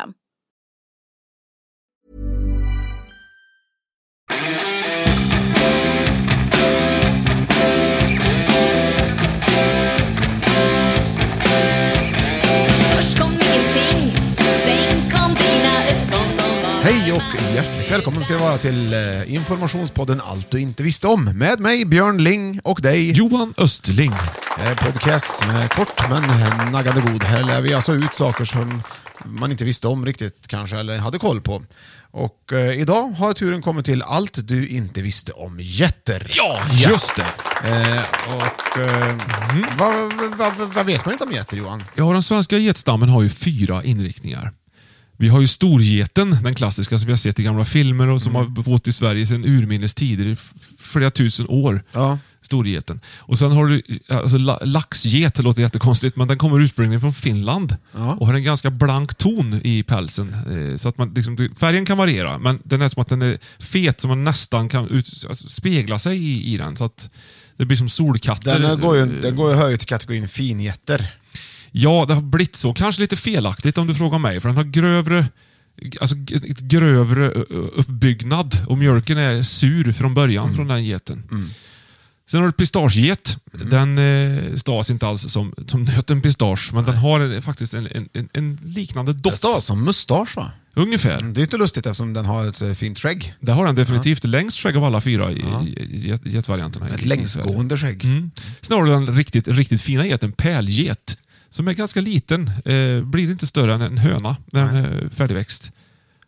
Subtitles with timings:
[0.00, 0.14] Ögon
[16.82, 21.38] Hej och hjärtligt välkommen ska det vara till eh, informationspodden Allt du inte visste om.
[21.38, 23.10] Med mig Björn Ling och dig.
[23.10, 24.12] Johan Östling.
[24.66, 26.22] En podcast som är kort men
[26.72, 27.22] naggande god.
[27.22, 28.82] Här lär vi alltså ut saker som
[29.24, 31.62] man inte visste om riktigt kanske, eller hade koll på.
[32.12, 36.26] Och eh, idag har turen kommit till Allt du inte visste om getter.
[36.36, 37.26] Ja, just det.
[37.68, 38.02] Eh,
[38.36, 39.16] och eh,
[39.78, 41.84] vad, vad, vad, vad vet man inte om getter Johan?
[41.94, 44.52] Ja, den svenska getstammen har ju fyra inriktningar.
[45.16, 48.34] Vi har ju storgeten, den klassiska som vi har sett i gamla filmer och som
[48.34, 51.84] har bott i Sverige sedan urminnes tider, i f- flera tusen år.
[51.92, 52.18] Ja.
[52.42, 53.00] Storgeten.
[53.18, 57.12] Och sen har du alltså, la- laxget, det låter jättekonstigt, men den kommer ursprungligen från
[57.12, 58.14] Finland Ja.
[58.14, 60.34] och har en ganska blank ton i pälsen.
[60.70, 63.38] Eh, Så att man, liksom, färgen kan variera, men den är som att den är
[63.58, 66.76] fet så man nästan kan ut, alltså, spegla sig i, i den.
[66.76, 67.10] Så att
[67.56, 68.58] det blir som solkatter.
[68.60, 71.06] Den går ju, den går ju höj till kategorin fingetter.
[71.72, 72.74] Ja, det har blivit så.
[72.74, 75.26] Kanske lite felaktigt om du frågar mig, för den har grövre
[76.00, 76.16] Alltså
[76.58, 77.30] grövre
[77.74, 81.22] uppbyggnad och mjölken är sur från början från den geten.
[82.30, 83.38] Sen har du pistageget.
[83.52, 88.08] Den eh, stavas inte alls som, som nöten pistage, men den har en, faktiskt en,
[88.12, 89.36] en, en, liknande doft.
[89.36, 90.52] stavas som mustasch va?
[90.74, 91.18] Ungefär.
[91.18, 93.34] Mm, Det är inte lustigt eftersom den har ett eh, fint skägg.
[93.40, 95.32] Det har den definitivt längst skägg av alla fyra
[96.24, 96.88] getvarianterna.
[96.88, 98.04] Ett längsgående skägg.
[98.04, 98.30] Mm.
[98.60, 101.18] Sen har du den riktigt, riktigt fina geten pärlget.
[101.48, 102.50] Som är ganska liten.
[102.64, 105.72] Eh, blir inte större än en höna när den är färdigväxt.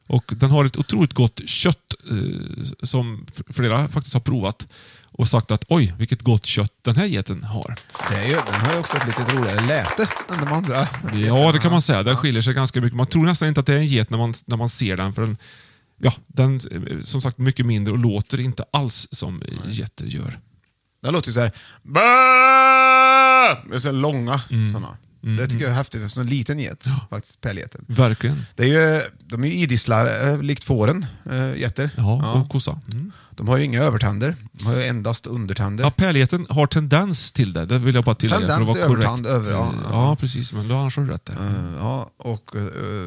[0.06, 4.66] Och den har ett otroligt gott kött eh, som flera faktiskt har provat
[5.12, 7.74] och sagt att oj, vilket gott kött den här geten har.
[8.10, 10.88] Det är ju, den har ju också ett lite roligare läte än de andra.
[11.26, 12.02] Ja, det kan man säga.
[12.02, 12.96] Den skiljer sig ganska mycket.
[12.96, 15.12] Man tror nästan inte att det är en get när man, när man ser den.
[15.12, 15.36] För den,
[16.00, 20.40] ja, den eh, som sagt mycket mindre och låter inte alls som eh, getter gör.
[21.02, 21.52] Den låter ju såhär...
[23.68, 24.84] Det är så långa Mm.
[25.22, 25.36] Såna.
[25.36, 26.02] Det tycker jag är häftigt.
[26.02, 27.84] En sån liten get, faktiskt, pärlgeten.
[27.88, 28.46] Verkligen.
[28.54, 31.90] Det är ju, de är ju idisslar, eh, likt fåren, äh, getter.
[31.96, 32.80] Ja, och kossa.
[32.92, 33.12] Mm.
[33.30, 34.36] De har ju inga övertänder.
[34.52, 35.84] De har ju endast undertänder.
[35.84, 37.66] Ja, pärligheten har tendens till det.
[37.66, 38.40] Det vill jag bara tillägga.
[38.46, 39.50] Tendens för att vara till övertand korrekt.
[39.50, 40.16] över, ja, ja, ja.
[40.16, 40.52] precis.
[40.52, 41.34] Men då annars har du rätt där.
[41.34, 42.62] Eh, ja, och eh,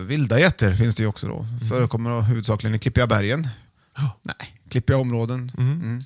[0.08, 1.46] vilda getter finns det ju också då.
[1.70, 3.40] Förekommer då huvudsakligen i klippiga bergen.
[3.40, 3.50] Mm.
[3.98, 4.20] Ja.
[4.22, 5.52] Nej, klippiga områden.
[5.58, 6.02] Mm.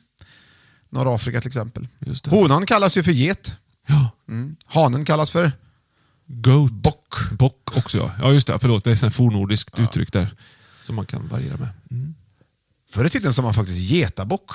[0.90, 1.88] Norra Afrika till exempel.
[2.00, 2.32] Just det.
[2.32, 3.56] Honan kallas ju för get.
[3.88, 4.12] Ja.
[4.30, 4.56] Mm.
[4.66, 5.52] Hanen kallas för
[6.32, 6.72] Goat.
[6.72, 7.16] Bock.
[7.32, 8.12] Bock också ja.
[8.22, 8.60] Ja, just det.
[8.60, 10.28] Förlåt, det är ett fornordiskt uttryck där.
[10.82, 11.70] Som man kan variera med.
[11.92, 12.16] Mm.
[12.92, 14.52] Förr i tiden sa man faktiskt getabock.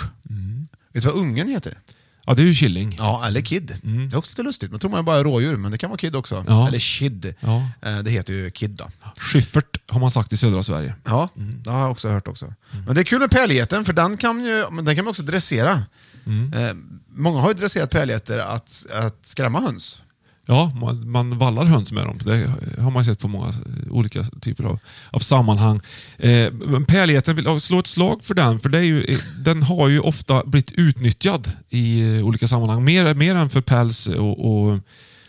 [0.93, 1.79] Vet du vad ungen heter?
[2.27, 2.95] Ja, det är ju killing.
[2.99, 3.77] Ja, eller kid.
[3.83, 4.71] Det är också lite lustigt.
[4.71, 6.37] Man tror man är bara rådjur, men det kan vara kid också.
[6.37, 6.47] Mm.
[6.53, 6.69] Ja.
[6.69, 7.35] Eller kid.
[7.41, 7.69] Ja.
[7.83, 8.89] Eh, Det heter ju kid då.
[9.17, 10.95] Schyffert har man sagt i södra Sverige.
[11.05, 11.29] Ja,
[11.65, 12.55] det har jag också hört också.
[12.87, 15.73] Men det är kul med pärlgeten, för den kan, ju, den kan man också dressera.
[15.73, 16.75] Eh,
[17.09, 20.03] många har ju dresserat pärlgetter att, att skrämma höns.
[20.47, 22.19] Ja, man, man vallar höns med dem.
[22.25, 22.53] Det
[22.83, 23.55] har man sett på många eh,
[23.91, 24.79] olika typer av,
[25.11, 25.81] av sammanhang.
[26.17, 29.63] Eh, pärligheten, pärlgeten vill slå ett slag för den, för det är ju, eh, den
[29.63, 32.85] har ju ofta blivit utnyttjad i eh, olika sammanhang.
[32.85, 34.81] Mer, mer än för päls och, och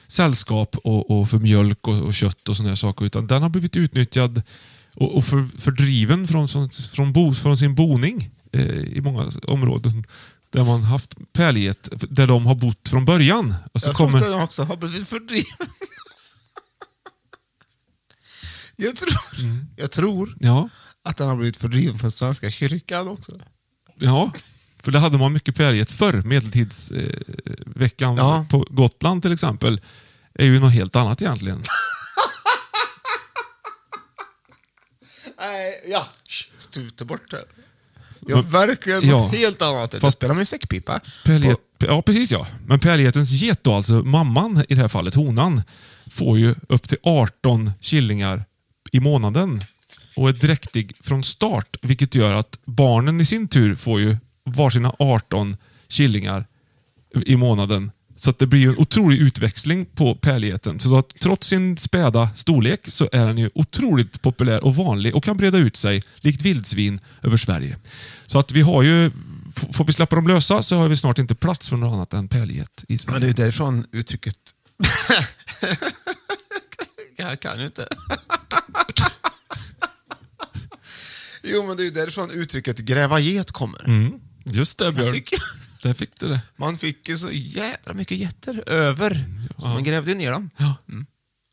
[0.08, 3.06] sällskap och, och för mjölk och, och kött och sådana saker.
[3.06, 4.42] Utan den har blivit utnyttjad
[4.96, 10.04] och, och för, fördriven från, från, från, bo, från sin boning eh, i många områden
[10.50, 13.56] där man haft pärlget, där de har bott från början.
[13.74, 14.18] Och så jag tror kommer...
[14.18, 15.46] att den också har blivit fördriven.
[18.76, 19.14] jag, tror,
[19.76, 20.70] jag tror Ja,
[21.04, 23.40] att den har blivit fördriven från Svenska kyrkan också.
[23.96, 24.32] ja,
[24.84, 26.22] för det hade man mycket pärlget förr.
[26.22, 28.46] Medeltidsveckan eh, Ja.
[28.50, 29.82] på Gotland till exempel
[30.34, 31.62] är ju något helt annat egentligen.
[35.38, 36.08] Nej, ja.
[36.70, 37.44] Du, ta bort det.
[38.28, 39.18] Jag har verkligen Ja.
[39.18, 39.94] något helt annat.
[39.94, 41.00] Jag Fast- spelar med säckpipa.
[41.26, 42.48] Pärlget, ja, precis ja.
[42.68, 45.62] Men pärlgetens get då, alltså mamman i det här fallet, honan,
[46.12, 48.46] får ju upp till 18 killingar
[48.92, 49.62] i månaden
[50.16, 54.96] och är dräktig från start, vilket gör att barnen i sin tur får ju varsina
[55.00, 55.58] 18
[55.88, 56.46] killingar
[57.26, 57.92] i månaden.
[58.18, 60.80] Så att det blir en otrolig utväxling på pärlgeten.
[60.80, 65.24] Så att trots sin späda storlek så är den ju otroligt populär och vanlig och
[65.24, 67.78] kan breda ut sig likt vildsvin över Sverige.
[68.26, 69.12] Så att vi har ju,
[69.74, 72.28] får vi släppa dem lösa så har vi snart inte plats för något annat än
[72.28, 73.20] pärlget i Men Sverige.
[73.20, 74.36] det är därifrån uttrycket...
[77.18, 77.88] jag kan ju inte.
[81.44, 83.86] jo, men det är ju därifrån uttrycket gräva get kommer.
[83.86, 84.14] Mm,
[84.44, 85.14] just det Björn.
[85.14, 85.30] fick,
[85.86, 86.40] Där fick du det.
[86.58, 89.26] man fick ju så jädra mycket getter över,
[89.58, 90.50] så man grävde ju ner dem.
[90.58, 90.76] Ja.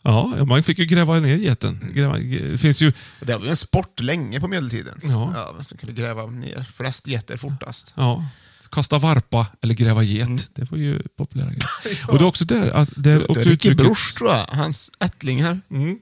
[0.04, 1.90] Ja, man fick ju gräva ner geten.
[1.94, 2.92] Gräva, det finns ju...
[3.20, 5.00] Det var ju en sport länge på medeltiden.
[5.02, 5.32] Ja.
[5.34, 7.92] Ja, som kunde gräva ner flest getter fortast.
[7.96, 8.26] Ja,
[8.70, 10.50] kasta varpa eller gräva get.
[10.54, 11.66] Det var ju populära grejer.
[12.08, 12.70] Och det är också där...
[12.70, 15.98] Att det är också uttrycket- Bruch, tror jag, hans ättlingar, Mm.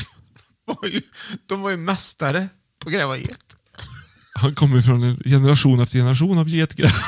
[0.66, 1.00] var ju,
[1.46, 2.48] de var ju mästare
[2.82, 3.56] på att gräva get.
[4.34, 6.94] Han kommer från en generation efter generation av getgrävare.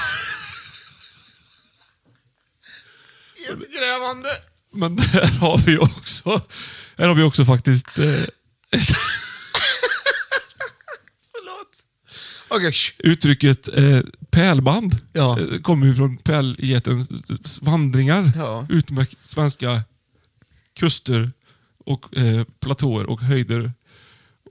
[4.11, 4.29] Getgrävande!
[4.73, 6.43] Men där har vi också,
[6.99, 8.05] här har vi också faktiskt eh,
[11.33, 12.75] Förlåt.
[12.75, 12.93] Sh.
[12.99, 14.99] uttrycket eh, pärlband.
[15.13, 15.39] Ja.
[15.41, 18.67] Eh, kommer ju från pärlgetens vandringar Ja.
[18.71, 19.83] ut med svenska
[20.79, 21.33] kuster
[21.85, 23.73] och eh, platåer och höjder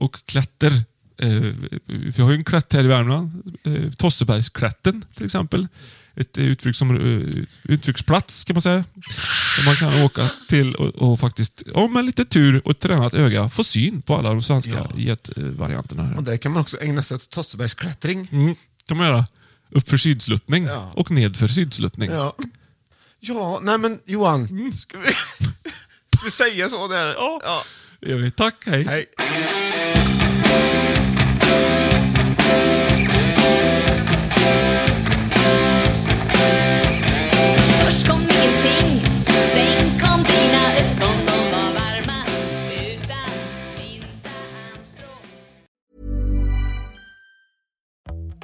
[0.00, 0.72] och klätter.
[1.22, 1.42] Eh,
[1.86, 5.66] vi har ju en klätt här i Värmland, eh, Tossebergsklätten till exempel.
[6.14, 8.84] Ett uttryck som, eh, uttrycksplats kan man säga.
[9.60, 13.48] Där man kan åka till och, och faktiskt, om med lite tur och tränat öga,
[13.48, 14.90] få syn på alla de svenska Ja.
[14.96, 16.14] getvarianterna.
[16.16, 18.28] Och där kan man också ägna sig åt Tossebergsklättring.
[18.32, 18.54] Mm,
[18.88, 19.26] kan man göra.
[19.70, 20.92] Uppför sydsluttning Ja.
[20.94, 22.10] och nedför sydsluttning.
[22.10, 22.36] Ja.
[23.20, 24.72] ja, nej men Johan.
[24.76, 25.06] Ska vi,
[26.16, 27.06] ska vi säga så där?
[27.06, 27.40] Ja.
[27.44, 27.62] ja.
[28.00, 28.30] Det gör vi.
[28.30, 28.84] Tack, hej.
[28.84, 29.06] Hej.